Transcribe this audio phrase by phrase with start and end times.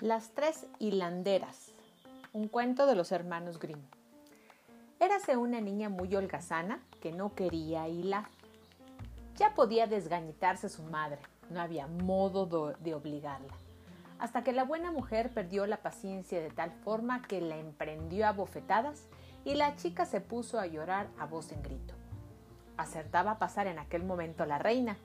[0.00, 1.72] Las tres hilanderas.
[2.32, 3.82] Un cuento de los hermanos Grimm.
[4.98, 8.24] Érase una niña muy holgazana que no quería hilar.
[9.36, 11.18] Ya podía desgañitarse su madre,
[11.50, 13.52] no había modo de obligarla.
[14.18, 18.32] Hasta que la buena mujer perdió la paciencia de tal forma que la emprendió a
[18.32, 19.06] bofetadas
[19.44, 21.92] y la chica se puso a llorar a voz en grito.
[22.78, 24.96] Acertaba a pasar en aquel momento la reina,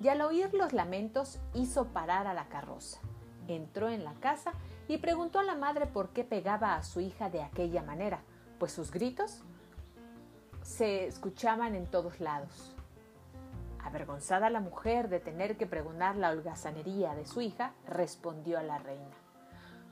[0.00, 3.00] y al oír los lamentos hizo parar a la carroza
[3.48, 4.52] entró en la casa
[4.88, 8.20] y preguntó a la madre por qué pegaba a su hija de aquella manera,
[8.58, 9.42] pues sus gritos
[10.62, 12.74] se escuchaban en todos lados.
[13.84, 18.78] Avergonzada la mujer de tener que preguntar la holgazanería de su hija, respondió a la
[18.78, 19.14] reina.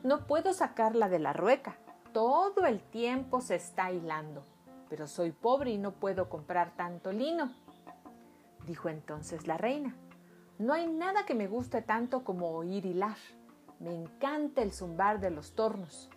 [0.03, 1.77] No puedo sacarla de la rueca.
[2.13, 4.45] Todo el tiempo se está hilando,
[4.89, 7.53] pero soy pobre y no puedo comprar tanto lino.
[8.67, 9.95] Dijo entonces la reina.
[10.59, 13.17] No hay nada que me guste tanto como oír hilar.
[13.83, 16.09] Me encanta el zumbar de los tornos.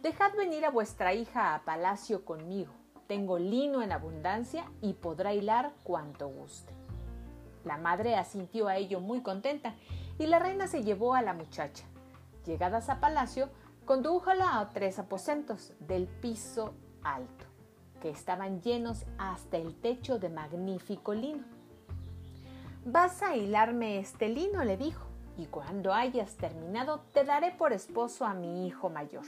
[0.00, 2.72] Dejad venir a vuestra hija a palacio conmigo.
[3.08, 6.72] Tengo lino en abundancia y podrá hilar cuanto guste.
[7.64, 9.74] La madre asintió a ello muy contenta
[10.20, 11.84] y la reina se llevó a la muchacha.
[12.46, 13.50] Llegadas a palacio,
[13.86, 17.44] condújola a tres aposentos del piso alto,
[18.00, 21.42] que estaban llenos hasta el techo de magnífico lino.
[22.84, 28.24] Vas a hilarme este lino, le dijo y cuando hayas terminado te daré por esposo
[28.24, 29.24] a mi hijo mayor.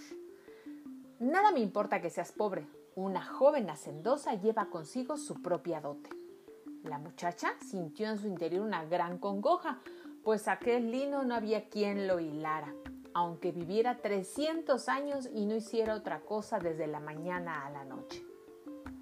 [1.18, 2.66] Nada me importa que seas pobre.
[2.94, 6.10] Una joven hacendosa lleva consigo su propia dote.
[6.82, 9.78] La muchacha sintió en su interior una gran congoja,
[10.24, 12.74] pues aquel lino no había quien lo hilara,
[13.14, 18.26] aunque viviera 300 años y no hiciera otra cosa desde la mañana a la noche.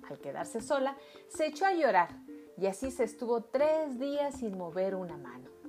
[0.08, 0.96] Al quedarse sola,
[1.28, 2.10] se echó a llorar
[2.58, 5.59] y así se estuvo tres días sin mover una mano.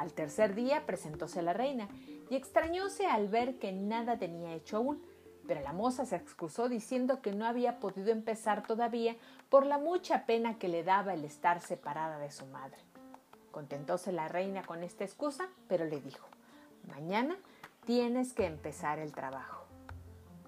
[0.00, 1.86] Al tercer día presentóse la reina
[2.30, 5.02] y extrañóse al ver que nada tenía hecho aún,
[5.46, 9.14] pero la moza se excusó diciendo que no había podido empezar todavía
[9.50, 12.78] por la mucha pena que le daba el estar separada de su madre.
[13.50, 16.26] Contentóse la reina con esta excusa, pero le dijo,
[16.88, 17.36] mañana
[17.84, 19.66] tienes que empezar el trabajo.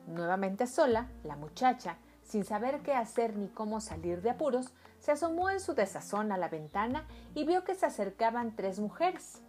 [0.06, 5.50] Nuevamente sola, la muchacha, sin saber qué hacer ni cómo salir de apuros, se asomó
[5.50, 9.42] en su desazón a la ventana y vio que se acercaban tres mujeres.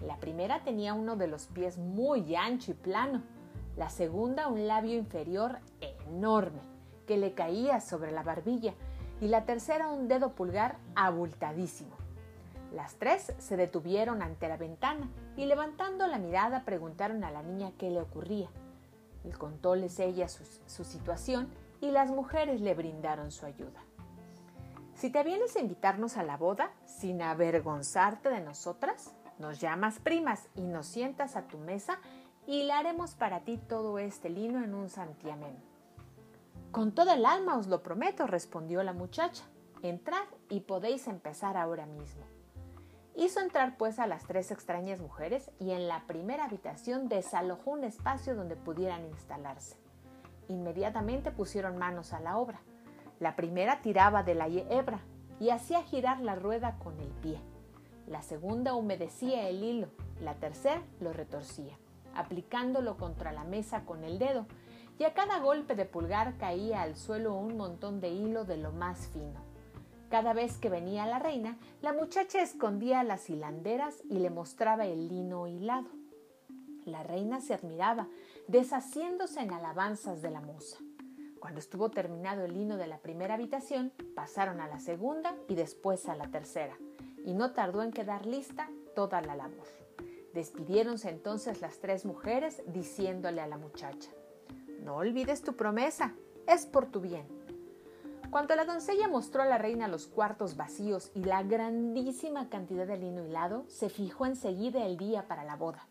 [0.00, 3.22] La primera tenía uno de los pies muy ancho y plano,
[3.76, 5.58] la segunda un labio inferior
[6.06, 6.60] enorme
[7.06, 8.74] que le caía sobre la barbilla
[9.20, 11.96] y la tercera un dedo pulgar abultadísimo.
[12.72, 17.72] Las tres se detuvieron ante la ventana y levantando la mirada preguntaron a la niña
[17.78, 18.48] qué le ocurría.
[19.24, 21.48] Y contóles ella su, su situación
[21.80, 23.80] y las mujeres le brindaron su ayuda.
[24.94, 30.48] Si te vienes a invitarnos a la boda sin avergonzarte de nosotras, nos llamas primas
[30.54, 31.98] y nos sientas a tu mesa
[32.72, 35.56] haremos para ti todo este lino en un santiamén.
[36.72, 39.44] Con toda el alma os lo prometo, respondió la muchacha.
[39.82, 42.24] Entrad y podéis empezar ahora mismo.
[43.16, 47.84] Hizo entrar pues a las tres extrañas mujeres y en la primera habitación desalojó un
[47.84, 49.76] espacio donde pudieran instalarse.
[50.50, 52.60] Inmediatamente pusieron manos a la obra.
[53.20, 54.98] La primera tiraba de la hebra
[55.38, 57.38] y hacía girar la rueda con el pie.
[58.08, 59.86] La segunda humedecía el hilo,
[60.20, 61.78] la tercera lo retorcía,
[62.16, 64.46] aplicándolo contra la mesa con el dedo,
[64.98, 68.72] y a cada golpe de pulgar caía al suelo un montón de hilo de lo
[68.72, 69.40] más fino.
[70.10, 75.06] Cada vez que venía la reina, la muchacha escondía las hilanderas y le mostraba el
[75.08, 75.99] lino hilado.
[76.90, 78.08] La reina se admiraba,
[78.48, 80.78] deshaciéndose en alabanzas de la moza.
[81.38, 86.08] Cuando estuvo terminado el lino de la primera habitación, pasaron a la segunda y después
[86.08, 86.76] a la tercera,
[87.24, 89.66] y no tardó en quedar lista toda la labor.
[90.34, 94.10] Despidiéronse entonces las tres mujeres diciéndole a la muchacha,
[94.82, 96.14] No olvides tu promesa,
[96.46, 97.26] es por tu bien.
[98.30, 102.96] Cuando la doncella mostró a la reina los cuartos vacíos y la grandísima cantidad de
[102.96, 105.88] lino hilado, se fijó enseguida el día para la boda.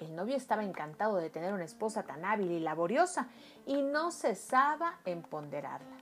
[0.00, 3.28] El novio estaba encantado de tener una esposa tan hábil y laboriosa
[3.66, 5.96] y no cesaba en ponderarla.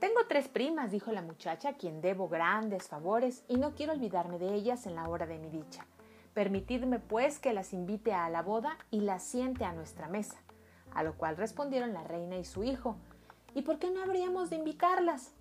[0.00, 4.38] Tengo tres primas, dijo la muchacha, a quien debo grandes favores y no quiero olvidarme
[4.38, 5.86] de ellas en la hora de mi dicha.
[6.34, 10.36] Permitidme, pues, que las invite a la boda y las siente a nuestra mesa.
[10.92, 12.96] A lo cual respondieron la reina y su hijo.
[13.54, 15.32] ¿Y por qué no habríamos de invitarlas?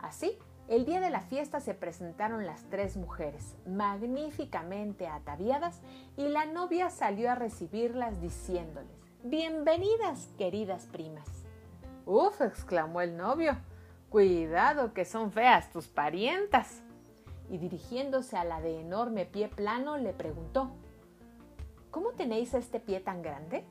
[0.00, 5.80] Así, el día de la fiesta se presentaron las tres mujeres, magníficamente ataviadas,
[6.18, 8.92] y la novia salió a recibirlas diciéndoles,
[9.24, 11.26] Bienvenidas, queridas primas.
[12.04, 13.56] Uf, exclamó el novio,
[14.10, 16.82] cuidado que son feas tus parientas.
[17.50, 20.70] Y dirigiéndose a la de enorme pie plano, le preguntó,
[21.90, 23.64] ¿Cómo tenéis este pie tan grande?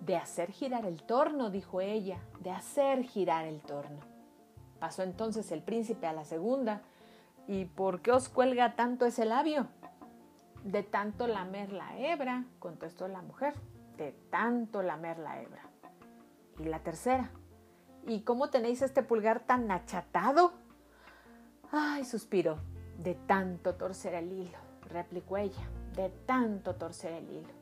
[0.00, 4.17] De hacer girar el torno, dijo ella, de hacer girar el torno.
[4.78, 6.82] Pasó entonces el príncipe a la segunda.
[7.46, 9.68] ¿Y por qué os cuelga tanto ese labio?
[10.64, 13.54] De tanto lamer la hebra, contestó la mujer,
[13.96, 15.62] de tanto lamer la hebra.
[16.58, 17.30] Y la tercera,
[18.06, 20.52] ¿y cómo tenéis este pulgar tan achatado?
[21.70, 22.58] Ay, suspiró,
[22.98, 24.58] de tanto torcer el hilo,
[24.88, 27.54] replicó ella, de tanto torcer el hilo.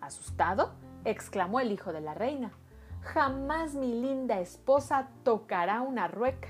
[0.00, 0.72] Asustado,
[1.04, 2.52] exclamó el hijo de la reina,
[3.14, 6.48] jamás mi linda esposa tocará una rueca.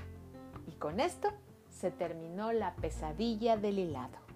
[0.67, 1.29] Y con esto
[1.69, 4.28] se terminó la pesadilla del hilado.